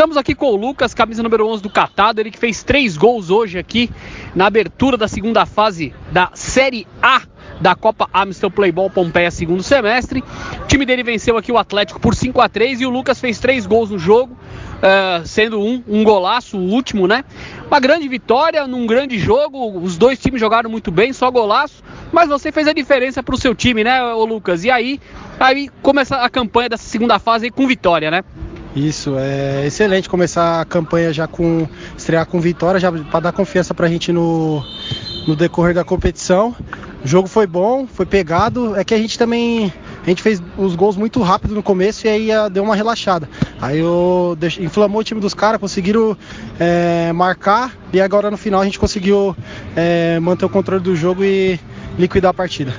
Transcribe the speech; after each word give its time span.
Estamos 0.00 0.16
aqui 0.16 0.34
com 0.34 0.46
o 0.46 0.56
Lucas, 0.56 0.94
camisa 0.94 1.22
número 1.22 1.46
11 1.46 1.62
do 1.62 1.68
Catado, 1.68 2.22
ele 2.22 2.30
que 2.30 2.38
fez 2.38 2.62
três 2.62 2.96
gols 2.96 3.28
hoje 3.28 3.58
aqui 3.58 3.90
na 4.34 4.46
abertura 4.46 4.96
da 4.96 5.06
segunda 5.06 5.44
fase 5.44 5.92
da 6.10 6.30
Série 6.32 6.86
A 7.02 7.20
da 7.60 7.74
Copa 7.74 8.08
Amstel 8.14 8.50
Playball 8.50 8.88
Pompeia 8.88 9.30
segundo 9.30 9.62
semestre. 9.62 10.24
O 10.62 10.66
time 10.66 10.86
dele 10.86 11.02
venceu 11.02 11.36
aqui 11.36 11.52
o 11.52 11.58
Atlético 11.58 12.00
por 12.00 12.14
5 12.14 12.40
a 12.40 12.48
3 12.48 12.80
e 12.80 12.86
o 12.86 12.88
Lucas 12.88 13.20
fez 13.20 13.38
três 13.38 13.66
gols 13.66 13.90
no 13.90 13.98
jogo, 13.98 14.32
uh, 14.32 15.26
sendo 15.26 15.60
um, 15.60 15.84
um 15.86 16.02
golaço, 16.02 16.56
o 16.56 16.70
último, 16.70 17.06
né? 17.06 17.22
Uma 17.66 17.78
grande 17.78 18.08
vitória 18.08 18.66
num 18.66 18.86
grande 18.86 19.18
jogo, 19.18 19.78
os 19.80 19.98
dois 19.98 20.18
times 20.18 20.40
jogaram 20.40 20.70
muito 20.70 20.90
bem, 20.90 21.12
só 21.12 21.30
golaço, 21.30 21.82
mas 22.10 22.26
você 22.26 22.50
fez 22.50 22.66
a 22.66 22.72
diferença 22.72 23.22
para 23.22 23.34
o 23.34 23.38
seu 23.38 23.54
time, 23.54 23.84
né, 23.84 24.02
Lucas? 24.14 24.64
E 24.64 24.70
aí, 24.70 24.98
aí 25.38 25.68
começa 25.82 26.16
a 26.16 26.30
campanha 26.30 26.70
dessa 26.70 26.84
segunda 26.84 27.18
fase 27.18 27.50
com 27.50 27.66
vitória, 27.66 28.10
né? 28.10 28.24
Isso, 28.74 29.16
é 29.18 29.66
excelente 29.66 30.08
começar 30.08 30.60
a 30.60 30.64
campanha 30.64 31.12
já 31.12 31.26
com 31.26 31.66
estrear 31.96 32.24
com 32.24 32.40
vitória, 32.40 32.78
já 32.78 32.92
para 32.92 33.20
dar 33.20 33.32
confiança 33.32 33.74
para 33.74 33.86
a 33.86 33.88
gente 33.88 34.12
no, 34.12 34.62
no 35.26 35.34
decorrer 35.34 35.74
da 35.74 35.84
competição. 35.84 36.54
O 37.04 37.08
jogo 37.08 37.26
foi 37.26 37.46
bom, 37.46 37.86
foi 37.86 38.06
pegado. 38.06 38.76
É 38.76 38.84
que 38.84 38.94
a 38.94 38.98
gente 38.98 39.18
também 39.18 39.72
a 40.04 40.08
gente 40.08 40.22
fez 40.22 40.42
os 40.56 40.74
gols 40.74 40.96
muito 40.96 41.20
rápido 41.20 41.54
no 41.54 41.62
começo 41.62 42.06
e 42.06 42.10
aí 42.10 42.32
ah, 42.32 42.48
deu 42.48 42.62
uma 42.62 42.76
relaxada. 42.76 43.28
Aí 43.60 43.78
eu 43.78 44.38
inflamou 44.60 45.00
o 45.00 45.04
time 45.04 45.20
dos 45.20 45.34
caras, 45.34 45.60
conseguiram 45.60 46.16
é, 46.58 47.12
marcar 47.12 47.74
e 47.92 48.00
agora 48.00 48.30
no 48.30 48.36
final 48.36 48.60
a 48.60 48.64
gente 48.64 48.78
conseguiu 48.78 49.36
é, 49.74 50.20
manter 50.20 50.44
o 50.44 50.48
controle 50.48 50.82
do 50.82 50.94
jogo 50.94 51.24
e 51.24 51.58
liquidar 51.98 52.30
a 52.30 52.34
partida. 52.34 52.72